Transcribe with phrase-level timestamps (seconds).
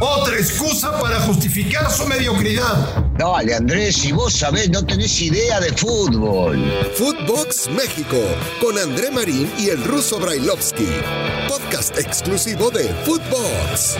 [0.00, 3.04] Otra excusa para justificar su mediocridad.
[3.16, 6.58] Dale, Andrés, si vos sabés, no tenés idea de fútbol.
[6.94, 8.16] Footbox México,
[8.60, 10.88] con André Marín y el ruso Brailovsky.
[11.48, 13.98] Podcast exclusivo de Footbox.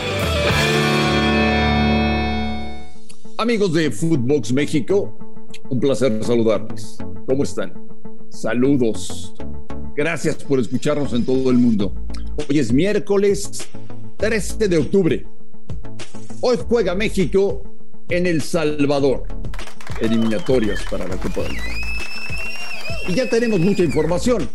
[3.38, 5.16] Amigos de Footbox México,
[5.70, 6.98] un placer saludarles.
[7.26, 7.72] ¿Cómo están?
[8.30, 9.32] Saludos.
[9.94, 11.94] Gracias por escucharnos en todo el mundo.
[12.48, 13.68] Hoy es miércoles
[14.16, 15.26] 13 de octubre.
[16.40, 17.62] Hoy juega México
[18.08, 19.24] en El Salvador.
[20.00, 21.70] Eliminatorias para la Copa del Mundo.
[23.08, 24.48] Y ya tenemos mucha información.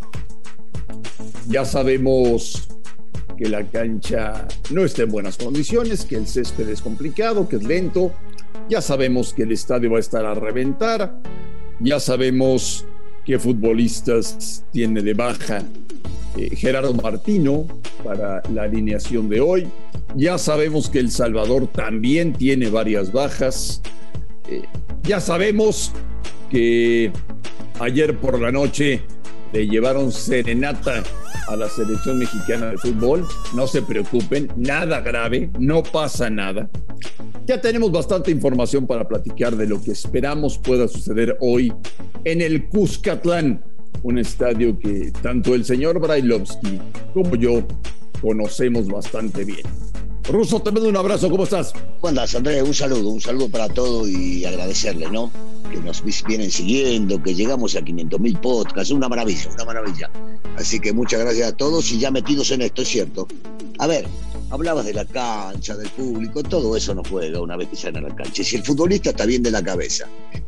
[1.48, 2.68] Ya sabemos
[3.38, 7.64] que la cancha no está en buenas condiciones, que el césped es complicado, que es
[7.64, 8.14] lento.
[8.68, 11.22] Ya sabemos que el estadio va a estar a reventar.
[11.80, 12.86] Ya sabemos
[13.26, 15.64] qué futbolistas tiene de baja
[16.38, 17.68] eh, Gerardo Martino
[18.04, 19.68] para la alineación de hoy.
[20.16, 23.82] Ya sabemos que El Salvador también tiene varias bajas.
[24.50, 24.64] Eh,
[25.04, 25.92] ya sabemos
[26.50, 27.12] que
[27.80, 29.02] ayer por la noche
[29.54, 31.04] le llevaron serenata
[31.48, 33.28] a la selección mexicana de fútbol.
[33.54, 36.70] No se preocupen, nada grave, no pasa nada.
[37.46, 41.74] Ya tenemos bastante información para platicar de lo que esperamos pueda suceder hoy
[42.24, 43.64] en el Cuscatlán
[44.04, 46.80] un estadio que tanto el señor Brailovsky
[47.14, 47.64] como yo
[48.22, 49.66] conocemos bastante bien.
[50.30, 51.74] Ruso, te mando un abrazo, ¿cómo estás?
[52.00, 52.64] ¿Cómo andás, Andrés?
[52.64, 55.32] Un saludo, un saludo para todos y agradecerles, ¿no?
[55.72, 60.12] Que nos vienen siguiendo, que llegamos a 500 mil podcasts, una maravilla, una maravilla.
[60.58, 63.28] Así que muchas gracias a todos y ya metidos en esto, es cierto.
[63.80, 64.06] A ver,
[64.52, 68.02] hablabas de la cancha, del público, todo eso no juega una vez que sale a
[68.02, 68.44] la cancha.
[68.44, 70.08] Si el futbolista está bien de la cabeza,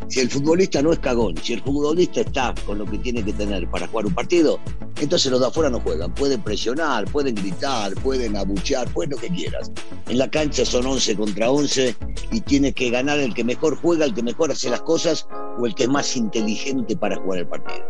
[0.09, 3.33] si el futbolista no es cagón, si el futbolista está con lo que tiene que
[3.33, 4.59] tener para jugar un partido,
[4.99, 6.13] entonces los de afuera no juegan.
[6.13, 9.71] Pueden presionar, pueden gritar, pueden abuchear, pueden lo que quieras.
[10.07, 11.95] En la cancha son 11 contra 11
[12.31, 15.65] y tiene que ganar el que mejor juega, el que mejor hace las cosas o
[15.65, 17.83] el que es más inteligente para jugar el partido.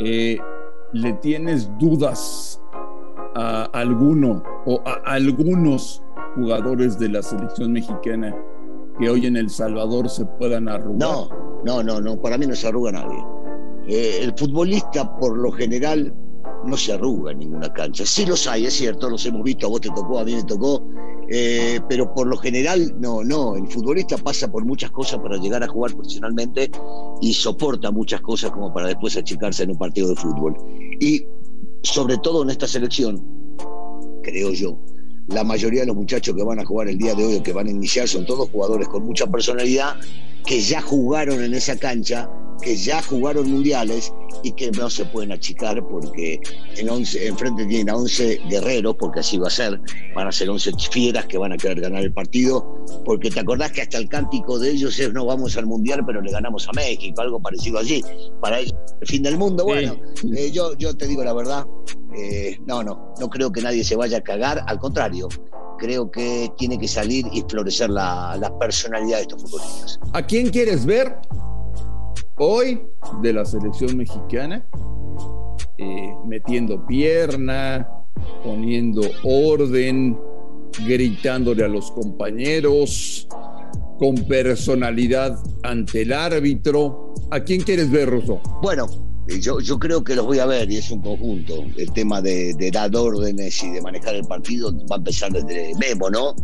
[0.00, 0.38] Eh,
[0.94, 2.60] ¿Le tienes dudas
[3.34, 6.02] a alguno o a algunos
[6.34, 8.36] jugadores de la selección mexicana
[8.98, 10.98] que hoy en El Salvador se puedan arrugar?
[10.98, 11.30] No,
[11.64, 13.18] no, no, no, para mí no se arruga nadie.
[13.88, 16.14] Eh, el futbolista por lo general
[16.66, 18.04] no se arruga en ninguna cancha.
[18.04, 20.44] Sí los hay, es cierto, los hemos visto, a vos te tocó, a mí me
[20.44, 20.86] tocó,
[21.30, 25.62] eh, pero por lo general no, no, el futbolista pasa por muchas cosas para llegar
[25.62, 26.70] a jugar profesionalmente
[27.22, 30.54] y soporta muchas cosas como para después achicarse en un partido de fútbol.
[31.00, 31.24] Y
[31.84, 33.37] sobre todo en esta selección,
[34.30, 34.78] creo yo,
[35.28, 37.52] la mayoría de los muchachos que van a jugar el día de hoy o que
[37.52, 39.96] van a iniciar son todos jugadores con mucha personalidad
[40.44, 42.30] que ya jugaron en esa cancha,
[42.62, 46.40] que ya jugaron mundiales y que no se pueden achicar porque
[46.76, 49.80] en once, enfrente tienen a 11 guerreros, porque así va a ser,
[50.14, 53.72] van a ser 11 fieras que van a querer ganar el partido, porque te acordás
[53.72, 56.72] que hasta el cántico de ellos es no vamos al mundial, pero le ganamos a
[56.72, 58.02] México, algo parecido allí,
[58.40, 59.96] para ellos, el fin del mundo, bueno,
[60.36, 61.66] eh, yo, yo te digo la verdad,
[62.16, 65.28] eh, no, no, no creo que nadie se vaya a cagar, al contrario,
[65.78, 70.00] creo que tiene que salir y florecer la, la personalidad de estos futbolistas.
[70.12, 71.16] ¿A quién quieres ver
[72.38, 72.80] hoy
[73.22, 74.64] de la selección mexicana,
[75.76, 77.88] eh, metiendo pierna,
[78.44, 80.18] poniendo orden,
[80.86, 83.28] gritándole a los compañeros,
[83.98, 87.14] con personalidad ante el árbitro.
[87.30, 88.40] ¿A quién quieres ver, Russo?
[88.62, 88.86] Bueno,
[89.40, 91.64] yo, yo creo que los voy a ver y es un conjunto.
[91.76, 95.72] El tema de, de dar órdenes y de manejar el partido va a empezar desde
[95.78, 96.34] Memo, ¿no?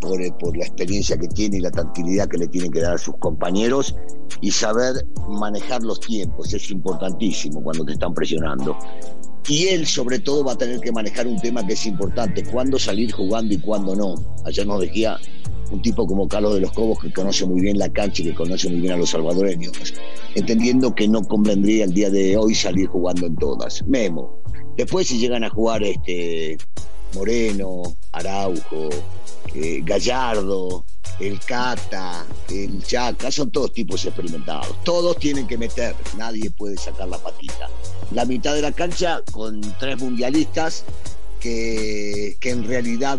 [0.00, 2.94] Por, eh, por, la experiencia que tiene y la tranquilidad que le tienen que dar
[2.94, 3.94] a sus compañeros
[4.40, 8.76] y saber manejar los tiempos, es importantísimo cuando te están presionando.
[9.48, 12.78] Y él sobre todo va a tener que manejar un tema que es importante, cuándo
[12.78, 14.14] salir jugando y cuándo no.
[14.44, 15.18] Ayer nos decía
[15.70, 18.34] un tipo como Carlos de los Cobos que conoce muy bien la cancha y que
[18.34, 19.72] conoce muy bien a los salvadoreños,
[20.34, 23.82] entendiendo que no convendría el día de hoy salir jugando en todas.
[23.86, 24.42] Memo.
[24.76, 26.56] Después si llegan a jugar este
[27.14, 27.82] Moreno,
[28.18, 28.88] Araujo,
[29.54, 30.84] eh, Gallardo,
[31.20, 34.82] el Cata, el Chaca, son todos tipos experimentados.
[34.84, 37.68] Todos tienen que meter, nadie puede sacar la patita.
[38.12, 40.84] La mitad de la cancha con tres mundialistas
[41.40, 43.18] que, que en realidad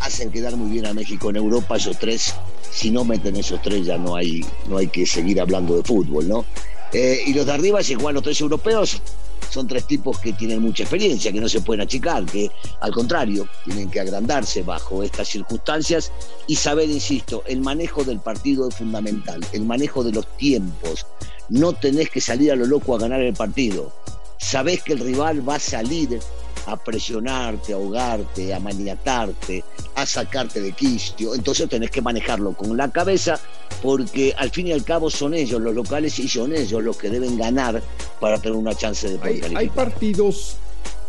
[0.00, 2.34] hacen quedar muy bien a México en Europa, esos tres,
[2.70, 6.28] si no meten esos tres ya no hay, no hay que seguir hablando de fútbol,
[6.28, 6.44] ¿no?
[6.92, 9.00] Eh, y los de arriba, si juegan los tres europeos,
[9.48, 12.50] son tres tipos que tienen mucha experiencia, que no se pueden achicar, que
[12.80, 16.12] al contrario, tienen que agrandarse bajo estas circunstancias
[16.46, 21.06] y saber, insisto, el manejo del partido es fundamental, el manejo de los tiempos.
[21.48, 23.92] No tenés que salir a lo loco a ganar el partido.
[24.38, 26.20] Sabés que el rival va a salir
[26.70, 29.64] a presionarte, a ahogarte, a maniatarte,
[29.94, 31.34] a sacarte de quicio.
[31.34, 33.40] Entonces tenés que manejarlo con la cabeza
[33.82, 37.10] porque al fin y al cabo son ellos los locales y son ellos los que
[37.10, 37.82] deben ganar
[38.20, 40.56] para tener una chance de poder hay, hay partidos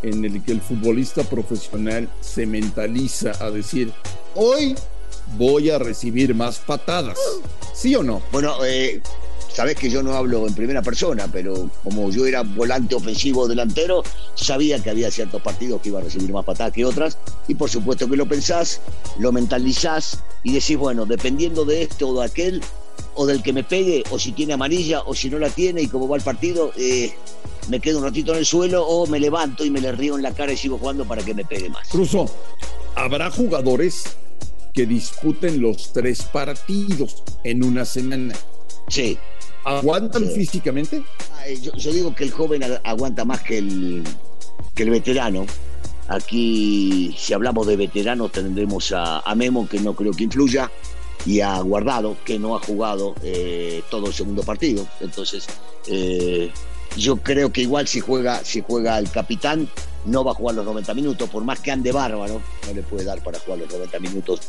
[0.03, 3.91] en el que el futbolista profesional se mentaliza a decir,
[4.35, 4.75] hoy
[5.37, 7.17] voy a recibir más patadas.
[7.73, 8.21] ¿Sí o no?
[8.31, 9.01] Bueno, eh,
[9.53, 14.03] sabes que yo no hablo en primera persona, pero como yo era volante ofensivo delantero,
[14.35, 17.17] sabía que había ciertos partidos que iba a recibir más patadas que otras,
[17.47, 18.81] y por supuesto que lo pensás,
[19.19, 22.61] lo mentalizás y decís, bueno, dependiendo de este o de aquel,
[23.15, 25.87] o del que me pegue, o si tiene amarilla, o si no la tiene, y
[25.87, 27.13] cómo va el partido, eh,
[27.67, 30.23] me quedo un ratito en el suelo, o me levanto y me le río en
[30.23, 31.91] la cara y sigo jugando para que me pegue más.
[31.91, 32.25] Ruso,
[32.95, 34.03] ¿habrá jugadores
[34.73, 38.33] que disputen los tres partidos en una semana?
[38.87, 39.17] Sí,
[39.63, 41.03] ¿Aguantan físicamente?
[41.61, 44.03] Yo, digo que el joven aguanta más que el,
[44.75, 45.45] que el veterano.
[46.07, 50.69] Aquí, si hablamos de veteranos, tendremos a, Memo, que no creo que influya,
[51.25, 54.87] y a Guardado, que no ha jugado eh, todo el segundo partido.
[54.99, 55.47] Entonces,
[55.87, 56.51] eh,
[56.97, 59.69] yo creo que igual si juega, si juega el capitán,
[60.05, 63.05] no va a jugar los 90 minutos, por más que ande bárbaro, no le puede
[63.05, 64.41] dar para jugar los 90 minutos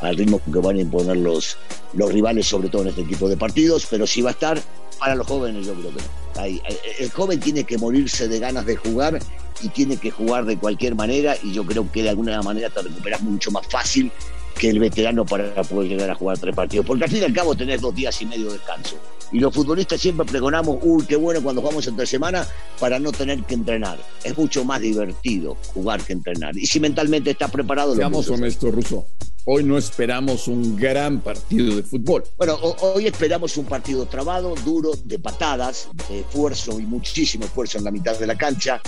[0.00, 1.56] al ritmo que van a imponer los,
[1.94, 4.60] los rivales, sobre todo en este tipo de partidos, pero si va a estar
[4.98, 6.60] para los jóvenes, yo creo que no.
[6.98, 9.18] el joven tiene que morirse de ganas de jugar
[9.62, 12.82] y tiene que jugar de cualquier manera y yo creo que de alguna manera te
[12.82, 14.10] recuperas mucho más fácil
[14.58, 17.32] que el veterano para poder llegar a jugar tres partidos, porque al fin y al
[17.32, 18.96] cabo tenés dos días y medio de descanso.
[19.32, 22.46] Y los futbolistas siempre pregonamos, uy, qué bueno cuando jugamos entre semana
[22.78, 23.98] para no tener que entrenar.
[24.24, 26.56] Es mucho más divertido jugar que entrenar.
[26.58, 27.94] Y si mentalmente estás preparado...
[27.94, 29.06] Seamos honestos, Russo.
[29.46, 32.24] Hoy no esperamos un gran partido de fútbol.
[32.36, 37.84] Bueno, hoy esperamos un partido trabado, duro, de patadas, de esfuerzo y muchísimo esfuerzo en
[37.84, 38.82] la mitad de la cancha,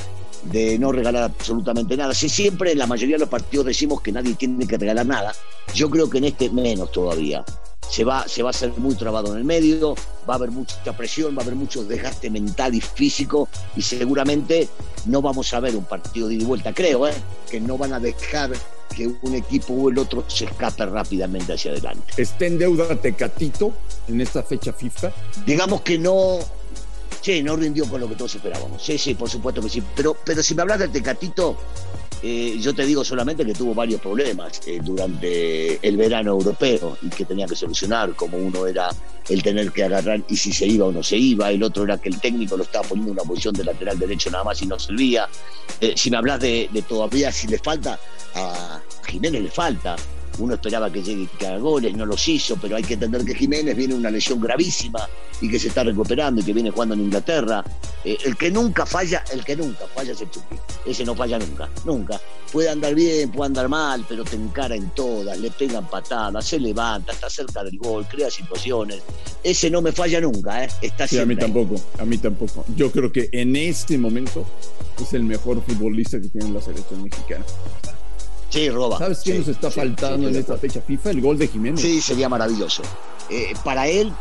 [0.44, 2.12] de no regalar absolutamente nada.
[2.12, 5.34] Si siempre en la mayoría de los partidos decimos que nadie tiene que regalar nada,
[5.75, 7.44] yo creo que en este menos todavía.
[7.88, 9.94] Se va, se va a hacer muy trabado en el medio,
[10.28, 14.69] va a haber mucha presión, va a haber mucho desgaste mental y físico y seguramente
[15.06, 17.12] no vamos a ver un partido de ida y vuelta, creo, ¿eh?
[17.50, 18.52] que no van a dejar
[18.93, 22.12] que un equipo o el otro se escape rápidamente hacia adelante.
[22.17, 23.73] ¿Está en deuda Tecatito
[24.09, 25.12] en esta fecha FIFA?
[25.47, 26.39] Digamos que no,
[27.21, 28.83] sí, no rindió con lo que todos esperábamos.
[28.83, 29.83] Sí, sí, por supuesto que sí.
[29.97, 31.56] Pero, pero si me hablas del Tecatito,
[32.23, 37.09] eh, yo te digo solamente que tuvo varios problemas eh, durante el verano europeo y
[37.09, 38.89] que tenía que solucionar, como uno era
[39.29, 41.99] el tener que agarrar y si se iba o no se iba, el otro era
[41.99, 44.67] que el técnico lo estaba poniendo en una posición de lateral derecho nada más y
[44.67, 45.29] no servía.
[45.81, 47.99] Eh, si me hablas de, de, todavía, si le falta,
[48.35, 49.97] a Jiménez le falta,
[50.38, 53.34] uno esperaba que llegue que haga goles, no los hizo, pero hay que entender que
[53.34, 55.08] Jiménez viene una lesión gravísima
[55.40, 57.64] y que se está recuperando y que viene jugando en Inglaterra.
[58.05, 60.56] Eh, el que nunca falla, el que nunca falla es el Chucky.
[60.87, 62.20] Ese no falla nunca, nunca.
[62.52, 66.58] Puede andar bien, puede andar mal, pero te encara en todas, le pegan patadas, se
[66.58, 69.02] levanta, está cerca del gol, crea situaciones.
[69.43, 70.69] Ese no me falla nunca, ¿eh?
[70.81, 72.64] Está sí, a mí tampoco, a mí tampoco.
[72.76, 74.44] Yo creo que en este momento
[75.00, 77.44] es el mejor futbolista que tiene la selección mexicana.
[78.52, 78.99] Sí, roba.
[78.99, 81.10] ¿Sabes qué nos está faltando en esta fecha FIFA?
[81.10, 81.81] El gol de Jiménez.
[81.81, 82.82] Sí, sería maravilloso.
[83.31, 84.12] Eh, para él,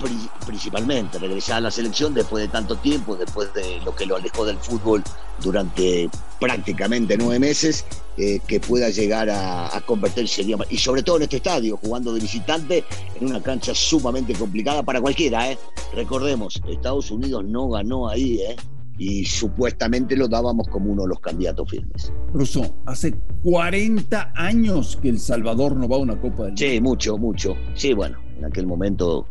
[0.46, 4.46] principalmente, regresar a la selección después de tanto tiempo, después de lo que lo alejó
[4.46, 5.04] del fútbol
[5.44, 7.84] durante prácticamente nueve meses,
[8.16, 12.22] eh, que pueda llegar a, a convertirse, y sobre todo en este estadio, jugando de
[12.22, 12.86] visitante
[13.20, 15.52] en una cancha sumamente complicada para cualquiera.
[15.52, 15.58] ¿eh?
[15.94, 18.56] Recordemos, Estados Unidos no ganó ahí, ¿eh?
[18.98, 22.14] Y supuestamente lo dábamos como uno de los candidatos firmes.
[22.34, 26.58] Russo, hace 40 años que El Salvador no va a una Copa del Mundo.
[26.58, 27.56] Sí, mucho, mucho.
[27.74, 29.28] Sí, bueno, en aquel momento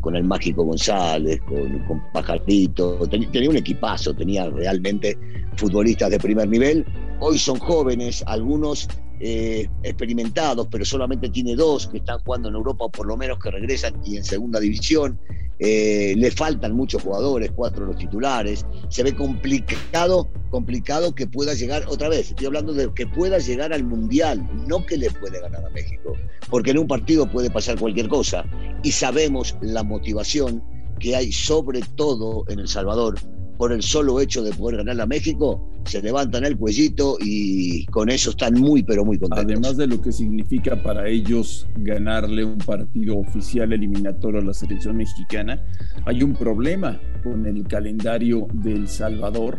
[0.00, 5.16] con, el Mágico González, con, Pajarito, tenía un equipazo, tenía realmente
[5.56, 6.84] futbolistas de primer nivel.
[7.20, 8.88] Hoy son jóvenes, algunos
[9.20, 13.38] eh, experimentados, pero solamente tiene dos que están jugando en Europa, o por lo menos
[13.38, 15.18] que regresan y en segunda división.
[15.62, 18.64] Eh, le faltan muchos jugadores, cuatro los titulares.
[18.88, 22.30] Se ve complicado, complicado que pueda llegar otra vez.
[22.30, 26.16] Estoy hablando de que pueda llegar al mundial, no que le puede ganar a México,
[26.48, 28.44] porque en un partido puede pasar cualquier cosa.
[28.82, 30.64] Y sabemos la motivación
[30.98, 33.16] que hay sobre todo en El Salvador
[33.58, 38.10] por el solo hecho de poder ganar a México, se levantan el cuellito y con
[38.10, 39.44] eso están muy, pero muy contentos.
[39.44, 44.96] Además de lo que significa para ellos ganarle un partido oficial eliminatorio a la selección
[44.96, 45.64] mexicana,
[46.06, 49.58] hay un problema con el calendario del Salvador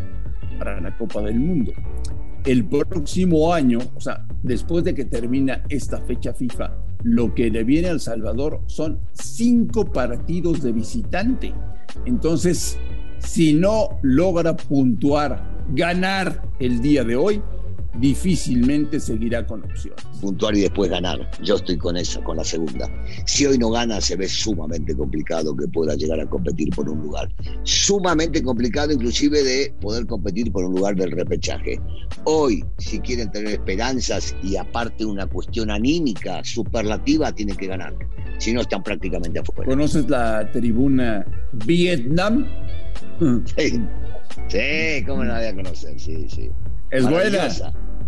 [0.58, 1.72] para la Copa del Mundo.
[2.46, 6.74] El próximo año, o sea, después de que termina esta fecha FIFA,
[7.04, 11.54] lo que le viene al Salvador son cinco partidos de visitante.
[12.06, 12.80] Entonces,
[13.20, 17.42] si no logra puntuar, ganar el día de hoy,
[17.96, 20.04] difícilmente seguirá con opciones.
[20.22, 21.30] Puntuar y después ganar.
[21.44, 22.90] Yo estoy con esa, con la segunda.
[23.26, 27.02] Si hoy no gana, se ve sumamente complicado que pueda llegar a competir por un
[27.02, 27.30] lugar.
[27.64, 31.80] Sumamente complicado inclusive de poder competir por un lugar del repechaje.
[32.24, 37.94] Hoy, si quieren tener esperanzas y aparte una cuestión anímica superlativa, tienen que ganar.
[38.38, 39.70] Si no, están prácticamente afuera.
[39.70, 41.26] ¿Conoces la tribuna
[41.66, 42.48] Vietnam?
[43.58, 43.82] Sí,
[44.48, 46.00] sí ¿cómo no la voy a conocer?
[46.00, 46.50] Sí, sí.
[46.92, 47.48] Es buena.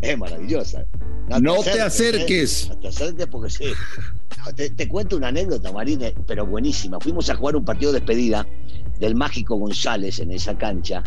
[0.02, 0.86] Es maravillosa.
[1.42, 2.68] No, te, acerques.
[2.70, 3.66] No te acerques porque sí.
[4.56, 7.00] Te, cuento una anécdota, Marina, pero buenísima.
[7.00, 8.46] Fuimos a jugar un partido de despedida
[9.00, 11.02] del Mágico González en esa cancha.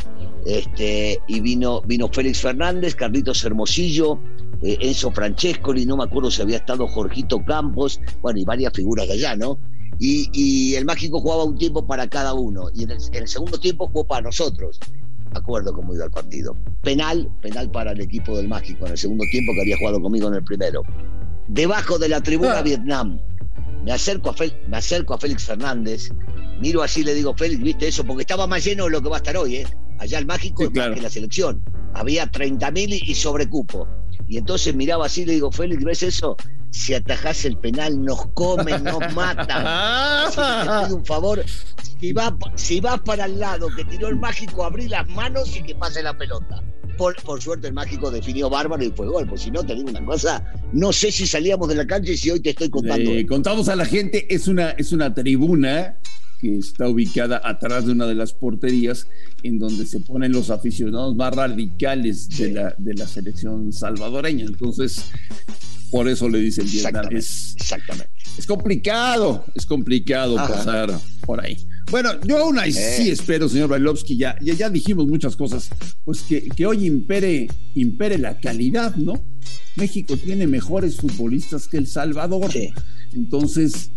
[0.46, 4.18] Este, y vino, vino Félix Fernández, Carlitos Hermosillo,
[4.62, 9.06] eh, Enzo Francescoli, no me acuerdo si había estado Jorgito Campos, bueno, y varias figuras
[9.08, 9.58] de allá, ¿no?
[9.98, 12.68] Y, el Mágico jugaba un tiempo para cada uno.
[12.74, 14.78] Y en el segundo tiempo jugó para nosotros
[15.34, 16.56] acuerdo cómo iba el partido.
[16.82, 20.28] Penal, penal para el equipo del Mágico en el segundo tiempo que había jugado conmigo
[20.28, 20.82] en el primero.
[21.48, 22.62] Debajo de la tribuna ah.
[22.62, 23.20] Vietnam,
[23.84, 24.34] me acerco, a
[24.68, 26.10] me acerco a Félix Fernández,
[26.60, 28.04] miro así le digo, Félix, ¿viste eso?
[28.04, 29.66] Porque estaba más lleno de lo que va a estar hoy, ¿eh?
[29.98, 31.62] Allá el Mágico sí, que la selección.
[31.94, 33.88] Había 30.000 y sobrecupo.
[34.28, 36.36] Y entonces miraba así le digo, Félix, ¿ves eso?
[36.76, 39.66] Si atajás el penal, nos comen, nos matan.
[39.66, 41.44] Así que te pido un favor,
[41.98, 45.62] si vas, si vas para el lado que tiró el mágico, abrí las manos y
[45.62, 46.62] que pase la pelota.
[46.98, 49.26] Por, por, suerte el mágico definió bárbaro y fue gol.
[49.26, 52.16] Por si no, te digo una cosa, no sé si salíamos de la cancha y
[52.18, 53.10] si hoy te estoy contando.
[53.26, 55.96] contamos a la gente, es una, es una tribuna
[56.40, 59.06] que está ubicada atrás de una de las porterías,
[59.42, 64.44] en donde se ponen los aficionados más radicales de, la, de la selección salvadoreña.
[64.44, 65.06] Entonces,
[65.90, 67.06] por eso le dicen Vietnam.
[67.10, 68.10] Es, exactamente.
[68.38, 71.56] Es complicado, es complicado pasar por ahí.
[71.90, 73.12] Bueno, yo aún así sí eh.
[73.12, 75.70] espero, señor Bailovsky, ya, ya, dijimos muchas cosas,
[76.04, 79.24] pues que, que hoy impere, impere la calidad, ¿no?
[79.76, 82.50] México tiene mejores futbolistas que El Salvador.
[83.14, 83.90] Entonces,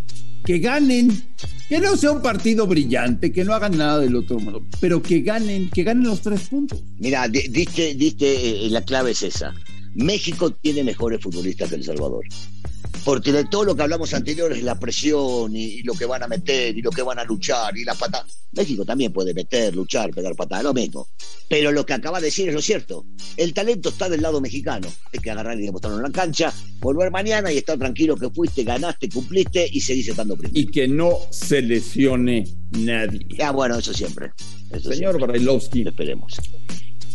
[0.45, 1.23] que ganen,
[1.67, 5.21] que no sea un partido brillante, que no hagan nada del otro modo, pero que
[5.21, 6.81] ganen, que ganen los tres puntos.
[6.97, 9.53] Mira, diste, diste, eh, la clave es esa.
[9.95, 12.25] México tiene mejores futbolistas que El Salvador.
[13.03, 16.77] Porque de todo lo que hablamos anteriores, la presión y, lo que van a meter
[16.77, 18.25] y lo que van a luchar y la pata.
[18.51, 21.07] México también puede meter, luchar, pegar patada, lo mismo.
[21.47, 23.05] Pero lo que acaba de decir es lo cierto.
[23.37, 24.87] El talento está del lado mexicano.
[25.13, 28.63] Hay que agarrar y demostrarlo en la cancha, volver mañana y estar tranquilo que fuiste,
[28.63, 30.59] ganaste, cumpliste y seguís estando primero.
[30.59, 33.25] Y que no se lesione nadie.
[33.41, 34.31] Ah, bueno, eso siempre.
[34.81, 35.87] Señor Brailovsky.
[35.87, 36.33] Esperemos.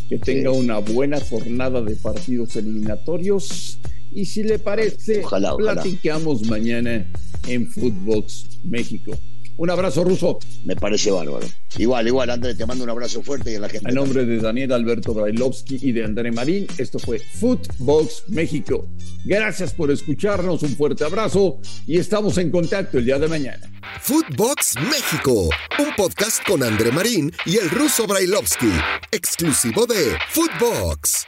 [0.08, 3.78] Que tenga una buena jornada de partidos eliminatorios.
[4.12, 5.22] Y si le parece,
[5.56, 7.06] platicamos mañana
[7.48, 9.18] en Footbox México.
[9.56, 10.38] Un abrazo ruso.
[10.64, 11.46] Me parece bárbaro.
[11.76, 13.88] Igual, igual, André, te mando un abrazo fuerte y a la gente.
[13.88, 18.88] En nombre de Daniel Alberto Brailovsky y de André Marín, esto fue Footbox México.
[19.24, 23.70] Gracias por escucharnos, un fuerte abrazo y estamos en contacto el día de mañana.
[24.00, 28.72] Footbox México, un podcast con André Marín y el ruso Brailovsky,
[29.12, 31.26] exclusivo de Footbox.